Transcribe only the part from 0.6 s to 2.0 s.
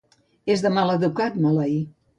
de maleducat maleir.